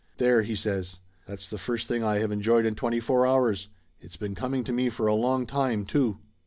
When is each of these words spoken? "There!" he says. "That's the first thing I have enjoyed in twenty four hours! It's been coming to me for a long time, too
"There!" 0.17 0.41
he 0.41 0.55
says. 0.55 0.99
"That's 1.27 1.47
the 1.47 1.59
first 1.59 1.87
thing 1.87 2.03
I 2.03 2.15
have 2.17 2.31
enjoyed 2.31 2.65
in 2.65 2.73
twenty 2.73 2.99
four 2.99 3.27
hours! 3.27 3.69
It's 3.99 4.17
been 4.17 4.33
coming 4.33 4.63
to 4.63 4.73
me 4.73 4.89
for 4.89 5.05
a 5.05 5.13
long 5.13 5.45
time, 5.45 5.85
too 5.85 6.17